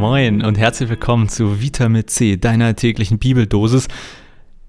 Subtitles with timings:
[0.00, 3.86] Moin und herzlich willkommen zu Vitamin C, deiner täglichen Bibeldosis.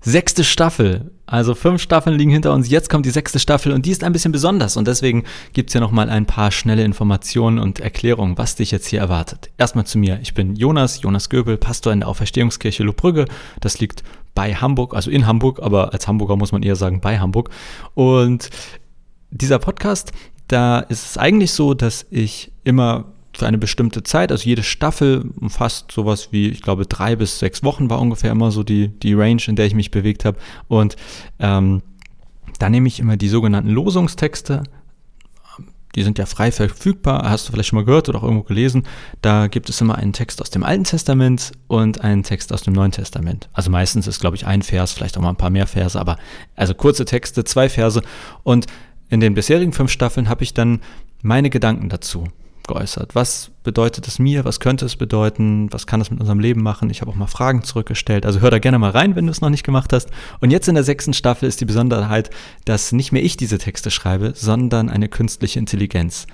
[0.02, 1.12] Sechste Staffel.
[1.26, 2.70] Also fünf Staffeln liegen hinter uns.
[2.70, 4.76] Jetzt kommt die sechste Staffel und die ist ein bisschen besonders.
[4.76, 5.24] Und deswegen
[5.54, 9.50] gibt es hier nochmal ein paar schnelle Informationen und Erklärungen, was dich jetzt hier erwartet.
[9.58, 10.20] Erstmal zu mir.
[10.22, 13.24] Ich bin Jonas, Jonas Göbel, Pastor in der Auferstehungskirche Lubbrügge.
[13.62, 14.04] Das liegt
[14.36, 17.52] bei Hamburg, also in Hamburg, aber als Hamburger muss man eher sagen bei Hamburg.
[17.94, 18.50] Und
[19.30, 20.12] dieser Podcast,
[20.50, 23.06] da ist es eigentlich so, dass ich immer
[23.42, 27.64] für eine bestimmte Zeit, also jede Staffel umfasst sowas wie, ich glaube, drei bis sechs
[27.64, 30.38] Wochen war ungefähr immer so die, die Range, in der ich mich bewegt habe.
[30.68, 30.96] Und
[31.40, 31.82] ähm,
[32.60, 34.62] da nehme ich immer die sogenannten Losungstexte.
[35.96, 38.84] Die sind ja frei verfügbar, hast du vielleicht schon mal gehört oder auch irgendwo gelesen.
[39.24, 42.76] Da gibt es immer einen Text aus dem Alten Testament und einen Text aus dem
[42.76, 43.50] Neuen Testament.
[43.54, 46.18] Also meistens ist, glaube ich, ein Vers, vielleicht auch mal ein paar mehr Verse, aber
[46.56, 48.04] also kurze Texte, zwei Verse.
[48.44, 48.68] Und
[49.10, 50.82] in den bisherigen fünf Staffeln habe ich dann
[51.24, 52.28] meine Gedanken dazu
[52.68, 53.16] geäußert.
[53.16, 54.46] Was bedeutet es mir?
[54.46, 55.72] Was könnte es bedeuten?
[55.72, 56.90] Was kann es mit unserem Leben machen?
[56.90, 58.26] Ich habe auch mal Fragen zurückgestellt.
[58.26, 60.10] Also hör da gerne mal rein, wenn du es noch nicht gemacht hast.
[60.40, 62.30] Und jetzt in der sechsten Staffel ist die Besonderheit,
[62.66, 66.28] dass nicht mehr ich diese Texte schreibe, sondern eine künstliche Intelligenz.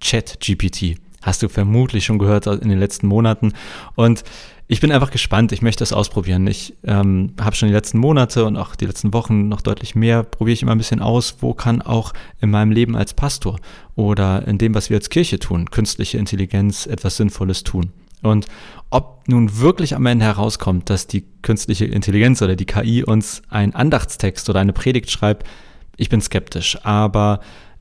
[0.00, 0.98] Chat-GPT.
[1.22, 3.52] Hast du vermutlich schon gehört in den letzten Monaten.
[3.94, 4.24] Und
[4.68, 5.50] ich bin einfach gespannt.
[5.50, 6.46] Ich möchte es ausprobieren.
[6.46, 10.22] Ich ähm, habe schon die letzten Monate und auch die letzten Wochen noch deutlich mehr,
[10.22, 13.58] probiere ich immer ein bisschen aus, wo kann auch in meinem Leben als Pastor
[13.96, 17.90] oder in dem, was wir als Kirche tun, künstliche Intelligenz etwas Sinnvolles tun.
[18.22, 18.46] Und
[18.90, 23.74] ob nun wirklich am Ende herauskommt, dass die künstliche Intelligenz oder die KI uns einen
[23.74, 25.48] Andachtstext oder eine Predigt schreibt,
[25.96, 26.78] ich bin skeptisch.
[26.84, 27.40] Aber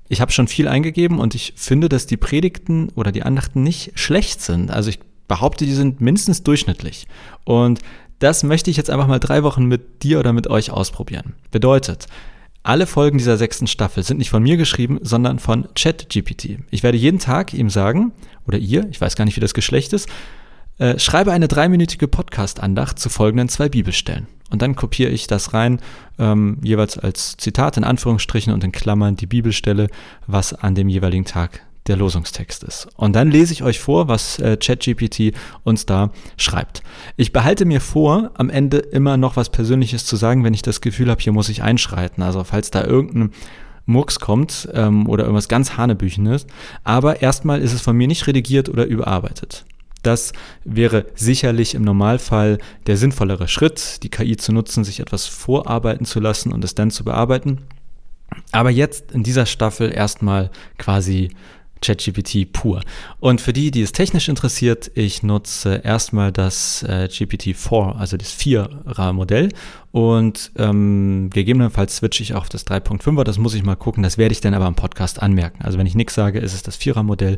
[0.10, 3.92] ich habe schon viel eingegeben und ich finde, dass die Predigten oder die Andachten nicht
[3.94, 4.72] schlecht sind.
[4.72, 7.08] Also ich behaupte, die sind mindestens durchschnittlich.
[7.46, 7.80] Und
[8.18, 11.36] das möchte ich jetzt einfach mal drei Wochen mit dir oder mit euch ausprobieren.
[11.52, 12.08] Bedeutet,
[12.64, 16.58] alle Folgen dieser sechsten Staffel sind nicht von mir geschrieben, sondern von ChatGPT.
[16.72, 18.12] Ich werde jeden Tag ihm sagen,
[18.46, 20.10] oder ihr, ich weiß gar nicht, wie das Geschlecht ist,
[20.80, 24.28] äh, schreibe eine dreiminütige Podcast-Andacht zu folgenden zwei Bibelstellen.
[24.50, 25.80] Und dann kopiere ich das rein,
[26.18, 29.88] ähm, jeweils als Zitat in Anführungsstrichen und in Klammern die Bibelstelle,
[30.28, 32.88] was an dem jeweiligen Tag der Losungstext ist.
[32.96, 35.34] Und dann lese ich euch vor, was äh, ChatGPT
[35.64, 36.84] uns da schreibt.
[37.18, 40.82] Ich behalte mir vor, am Ende immer noch was Persönliches zu sagen, wenn ich das
[40.82, 42.24] Gefühl habe, hier muss ich einschreiten.
[42.24, 43.32] Also falls da irgendein
[43.86, 46.46] Murks kommt ähm, oder irgendwas ganz Hanebüchenes.
[46.84, 49.66] Aber erstmal ist es von mir nicht redigiert oder überarbeitet.
[50.02, 50.34] Das
[50.64, 56.20] wäre sicherlich im Normalfall der sinnvollere Schritt, die KI zu nutzen, sich etwas vorarbeiten zu
[56.20, 57.60] lassen und es dann zu bearbeiten.
[58.52, 61.30] Aber jetzt in dieser Staffel erstmal quasi
[61.82, 62.82] ChatGPT pur.
[63.20, 68.38] Und für die, die es technisch interessiert, ich nutze erstmal das äh, GPT-4, also das
[68.38, 69.50] 4er-Modell.
[69.92, 73.24] Und ähm, gegebenenfalls switche ich auf das 3.5er.
[73.24, 74.04] Das muss ich mal gucken.
[74.04, 75.64] Das werde ich dann aber im Podcast anmerken.
[75.64, 77.38] Also wenn ich nichts sage, ist es das 4er-Modell.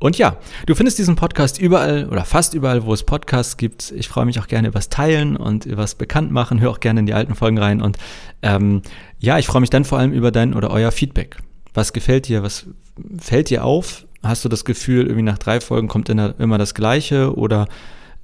[0.00, 3.92] Und ja, du findest diesen Podcast überall oder fast überall, wo es Podcasts gibt.
[3.94, 6.58] Ich freue mich auch gerne übers Teilen und übers Bekanntmachen.
[6.58, 7.82] Hör auch gerne in die alten Folgen rein.
[7.82, 7.98] Und
[8.40, 8.80] ähm,
[9.18, 11.36] ja, ich freue mich dann vor allem über dein oder euer Feedback.
[11.74, 12.42] Was gefällt dir?
[12.42, 12.66] Was
[13.18, 14.06] fällt dir auf?
[14.22, 17.36] Hast du das Gefühl, irgendwie nach drei Folgen kommt immer das Gleiche?
[17.36, 17.68] Oder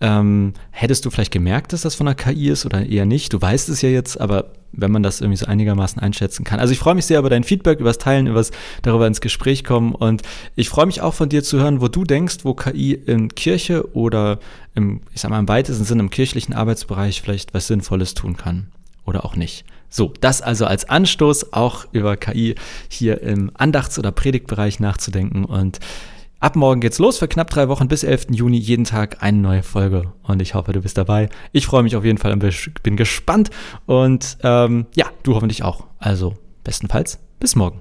[0.01, 3.33] ähm, hättest du vielleicht gemerkt, dass das von der KI ist oder eher nicht?
[3.33, 6.61] Du weißt es ja jetzt, aber wenn man das irgendwie so einigermaßen einschätzen kann.
[6.61, 8.51] Also ich freue mich sehr über dein Feedback, über das Teilen, über das
[8.83, 10.23] darüber ins Gespräch kommen und
[10.55, 13.95] ich freue mich auch von dir zu hören, wo du denkst, wo KI in Kirche
[13.95, 14.39] oder
[14.75, 18.69] im, ich sag mal im weitesten Sinne im kirchlichen Arbeitsbereich vielleicht was Sinnvolles tun kann
[19.07, 19.65] oder auch nicht.
[19.89, 22.55] So, das also als Anstoß, auch über KI
[22.89, 25.45] hier im Andachts- oder Predigtbereich nachzudenken.
[25.45, 25.79] Und
[26.41, 28.29] ab morgen geht's los für knapp drei Wochen bis 11.
[28.31, 30.13] Juni, jeden Tag eine neue Folge.
[30.23, 31.29] Und ich hoffe, du bist dabei.
[31.53, 32.45] Ich freue mich auf jeden Fall und
[32.83, 33.51] bin gespannt.
[33.87, 35.87] Und ähm, ja, du hoffentlich auch.
[35.99, 37.81] Also bestenfalls bis morgen.